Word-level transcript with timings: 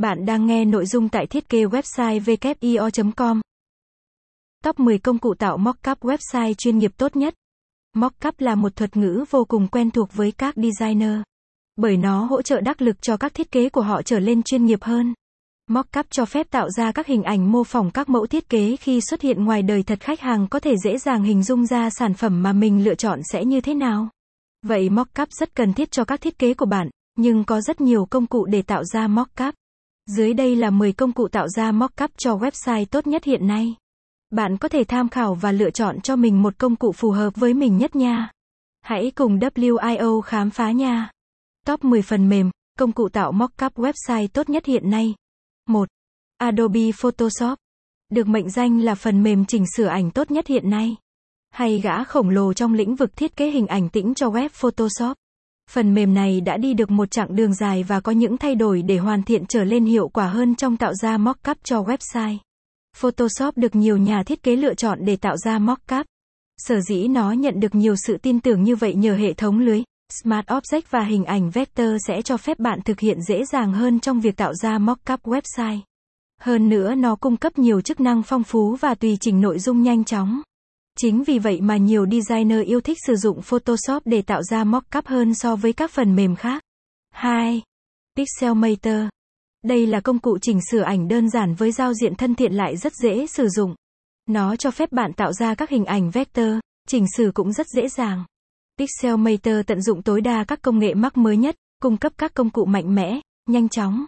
Bạn 0.00 0.26
đang 0.26 0.46
nghe 0.46 0.64
nội 0.64 0.86
dung 0.86 1.08
tại 1.08 1.26
thiết 1.26 1.48
kế 1.48 1.64
website 1.64 2.20
wio.com. 2.20 3.40
Top 4.64 4.80
10 4.80 4.98
công 4.98 5.18
cụ 5.18 5.34
tạo 5.34 5.56
mockup 5.56 6.00
website 6.00 6.54
chuyên 6.54 6.78
nghiệp 6.78 6.90
tốt 6.96 7.16
nhất. 7.16 7.34
Mockup 7.96 8.40
là 8.40 8.54
một 8.54 8.76
thuật 8.76 8.96
ngữ 8.96 9.24
vô 9.30 9.44
cùng 9.44 9.68
quen 9.68 9.90
thuộc 9.90 10.08
với 10.12 10.32
các 10.32 10.54
designer. 10.56 11.20
Bởi 11.76 11.96
nó 11.96 12.24
hỗ 12.24 12.42
trợ 12.42 12.60
đắc 12.60 12.82
lực 12.82 13.02
cho 13.02 13.16
các 13.16 13.34
thiết 13.34 13.50
kế 13.52 13.68
của 13.68 13.80
họ 13.80 14.02
trở 14.02 14.18
lên 14.18 14.42
chuyên 14.42 14.64
nghiệp 14.64 14.82
hơn. 14.82 15.14
Mockup 15.70 16.06
cho 16.10 16.24
phép 16.24 16.50
tạo 16.50 16.70
ra 16.70 16.92
các 16.92 17.06
hình 17.06 17.22
ảnh 17.22 17.52
mô 17.52 17.64
phỏng 17.64 17.90
các 17.90 18.08
mẫu 18.08 18.26
thiết 18.26 18.48
kế 18.48 18.76
khi 18.76 19.00
xuất 19.00 19.20
hiện 19.20 19.44
ngoài 19.44 19.62
đời 19.62 19.82
thật 19.82 20.00
khách 20.00 20.20
hàng 20.20 20.46
có 20.50 20.60
thể 20.60 20.74
dễ 20.84 20.98
dàng 20.98 21.22
hình 21.22 21.42
dung 21.42 21.66
ra 21.66 21.90
sản 21.90 22.14
phẩm 22.14 22.42
mà 22.42 22.52
mình 22.52 22.84
lựa 22.84 22.94
chọn 22.94 23.20
sẽ 23.32 23.44
như 23.44 23.60
thế 23.60 23.74
nào. 23.74 24.08
Vậy 24.66 24.90
mockup 24.90 25.32
rất 25.32 25.54
cần 25.54 25.72
thiết 25.72 25.90
cho 25.90 26.04
các 26.04 26.20
thiết 26.20 26.38
kế 26.38 26.54
của 26.54 26.66
bạn, 26.66 26.90
nhưng 27.16 27.44
có 27.44 27.60
rất 27.60 27.80
nhiều 27.80 28.06
công 28.10 28.26
cụ 28.26 28.44
để 28.44 28.62
tạo 28.62 28.84
ra 28.84 29.06
mockup. 29.06 29.54
Dưới 30.06 30.34
đây 30.34 30.56
là 30.56 30.70
10 30.70 30.92
công 30.92 31.12
cụ 31.12 31.28
tạo 31.28 31.48
ra 31.48 31.72
mockup 31.72 32.10
cho 32.18 32.36
website 32.36 32.84
tốt 32.84 33.06
nhất 33.06 33.24
hiện 33.24 33.46
nay. 33.46 33.74
Bạn 34.30 34.56
có 34.56 34.68
thể 34.68 34.84
tham 34.84 35.08
khảo 35.08 35.34
và 35.34 35.52
lựa 35.52 35.70
chọn 35.70 36.00
cho 36.00 36.16
mình 36.16 36.42
một 36.42 36.58
công 36.58 36.76
cụ 36.76 36.92
phù 36.92 37.10
hợp 37.10 37.36
với 37.36 37.54
mình 37.54 37.78
nhất 37.78 37.96
nha. 37.96 38.30
Hãy 38.82 39.12
cùng 39.14 39.38
WIO 39.38 40.20
khám 40.20 40.50
phá 40.50 40.70
nha. 40.70 41.10
Top 41.66 41.84
10 41.84 42.02
phần 42.02 42.28
mềm, 42.28 42.50
công 42.78 42.92
cụ 42.92 43.08
tạo 43.08 43.32
mockup 43.32 43.74
website 43.74 44.28
tốt 44.28 44.48
nhất 44.48 44.66
hiện 44.66 44.90
nay. 44.90 45.14
1. 45.68 45.88
Adobe 46.38 46.92
Photoshop. 47.00 47.58
Được 48.10 48.26
mệnh 48.26 48.50
danh 48.50 48.80
là 48.80 48.94
phần 48.94 49.22
mềm 49.22 49.44
chỉnh 49.44 49.64
sửa 49.76 49.86
ảnh 49.86 50.10
tốt 50.10 50.30
nhất 50.30 50.46
hiện 50.46 50.70
nay. 50.70 50.96
Hay 51.50 51.80
gã 51.80 52.04
khổng 52.04 52.30
lồ 52.30 52.52
trong 52.52 52.74
lĩnh 52.74 52.94
vực 52.94 53.16
thiết 53.16 53.36
kế 53.36 53.50
hình 53.50 53.66
ảnh 53.66 53.88
tĩnh 53.88 54.14
cho 54.14 54.26
web 54.26 54.48
Photoshop. 54.52 55.16
Phần 55.72 55.94
mềm 55.94 56.14
này 56.14 56.40
đã 56.40 56.56
đi 56.56 56.74
được 56.74 56.90
một 56.90 57.10
chặng 57.10 57.36
đường 57.36 57.54
dài 57.54 57.82
và 57.82 58.00
có 58.00 58.12
những 58.12 58.36
thay 58.36 58.54
đổi 58.54 58.82
để 58.82 58.98
hoàn 58.98 59.22
thiện 59.22 59.46
trở 59.46 59.64
lên 59.64 59.84
hiệu 59.84 60.08
quả 60.08 60.26
hơn 60.26 60.54
trong 60.54 60.76
tạo 60.76 60.94
ra 60.94 61.18
mockup 61.18 61.58
cho 61.64 61.82
website. 61.82 62.36
Photoshop 62.96 63.56
được 63.56 63.74
nhiều 63.74 63.96
nhà 63.96 64.22
thiết 64.22 64.42
kế 64.42 64.56
lựa 64.56 64.74
chọn 64.74 64.98
để 65.04 65.16
tạo 65.16 65.36
ra 65.36 65.58
mockup. 65.58 66.06
Sở 66.58 66.80
dĩ 66.80 67.08
nó 67.08 67.32
nhận 67.32 67.60
được 67.60 67.74
nhiều 67.74 67.94
sự 68.06 68.16
tin 68.16 68.40
tưởng 68.40 68.62
như 68.62 68.76
vậy 68.76 68.94
nhờ 68.94 69.14
hệ 69.14 69.32
thống 69.32 69.58
lưới, 69.58 69.82
Smart 70.22 70.46
Object 70.46 70.82
và 70.90 71.04
hình 71.04 71.24
ảnh 71.24 71.50
vector 71.50 71.88
sẽ 72.06 72.22
cho 72.22 72.36
phép 72.36 72.58
bạn 72.58 72.80
thực 72.84 73.00
hiện 73.00 73.22
dễ 73.22 73.44
dàng 73.44 73.72
hơn 73.72 74.00
trong 74.00 74.20
việc 74.20 74.36
tạo 74.36 74.54
ra 74.54 74.78
mockup 74.78 75.22
website. 75.22 75.78
Hơn 76.40 76.68
nữa 76.68 76.94
nó 76.94 77.16
cung 77.16 77.36
cấp 77.36 77.58
nhiều 77.58 77.80
chức 77.80 78.00
năng 78.00 78.22
phong 78.22 78.42
phú 78.42 78.76
và 78.80 78.94
tùy 78.94 79.16
chỉnh 79.20 79.40
nội 79.40 79.58
dung 79.58 79.82
nhanh 79.82 80.04
chóng. 80.04 80.42
Chính 81.02 81.24
vì 81.24 81.38
vậy 81.38 81.60
mà 81.60 81.76
nhiều 81.76 82.06
designer 82.06 82.66
yêu 82.66 82.80
thích 82.80 82.98
sử 83.06 83.16
dụng 83.16 83.42
Photoshop 83.42 84.02
để 84.04 84.22
tạo 84.22 84.42
ra 84.42 84.64
mockup 84.64 85.06
hơn 85.06 85.34
so 85.34 85.56
với 85.56 85.72
các 85.72 85.90
phần 85.90 86.16
mềm 86.16 86.36
khác. 86.36 86.62
2. 87.10 87.62
Pixelmator. 88.16 89.08
Đây 89.64 89.86
là 89.86 90.00
công 90.00 90.18
cụ 90.18 90.38
chỉnh 90.42 90.60
sửa 90.70 90.80
ảnh 90.82 91.08
đơn 91.08 91.30
giản 91.30 91.54
với 91.54 91.72
giao 91.72 91.94
diện 91.94 92.14
thân 92.14 92.34
thiện 92.34 92.52
lại 92.52 92.76
rất 92.76 92.92
dễ 93.02 93.26
sử 93.26 93.48
dụng. 93.48 93.74
Nó 94.26 94.56
cho 94.56 94.70
phép 94.70 94.92
bạn 94.92 95.12
tạo 95.12 95.32
ra 95.32 95.54
các 95.54 95.70
hình 95.70 95.84
ảnh 95.84 96.10
vector, 96.10 96.58
chỉnh 96.88 97.06
sửa 97.16 97.30
cũng 97.34 97.52
rất 97.52 97.66
dễ 97.76 97.88
dàng. 97.88 98.24
Pixelmator 98.78 99.54
tận 99.66 99.82
dụng 99.82 100.02
tối 100.02 100.20
đa 100.20 100.44
các 100.48 100.62
công 100.62 100.78
nghệ 100.78 100.94
mắc 100.94 101.16
mới 101.16 101.36
nhất, 101.36 101.56
cung 101.82 101.96
cấp 101.96 102.12
các 102.18 102.34
công 102.34 102.50
cụ 102.50 102.64
mạnh 102.64 102.94
mẽ, 102.94 103.20
nhanh 103.48 103.68
chóng. 103.68 104.04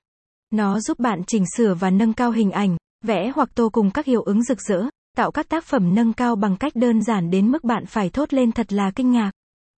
Nó 0.51 0.81
giúp 0.81 0.99
bạn 0.99 1.23
chỉnh 1.27 1.45
sửa 1.57 1.75
và 1.75 1.91
nâng 1.91 2.13
cao 2.13 2.31
hình 2.31 2.51
ảnh, 2.51 2.77
vẽ 3.05 3.33
hoặc 3.35 3.49
tô 3.55 3.69
cùng 3.73 3.91
các 3.91 4.07
hiệu 4.07 4.23
ứng 4.23 4.43
rực 4.43 4.61
rỡ, 4.61 4.83
tạo 5.17 5.31
các 5.31 5.49
tác 5.49 5.65
phẩm 5.65 5.95
nâng 5.95 6.13
cao 6.13 6.37
bằng 6.37 6.57
cách 6.57 6.73
đơn 6.77 7.03
giản 7.03 7.31
đến 7.31 7.51
mức 7.51 7.65
bạn 7.65 7.87
phải 7.87 8.11
thốt 8.11 8.33
lên 8.33 8.53
thật 8.53 8.73
là 8.73 8.91
kinh 8.97 9.13
ngạc. 9.13 9.31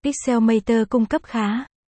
Pixelmator 0.04 0.78
cung 0.90 1.06
cấp 1.06 1.22
khá 1.24 1.66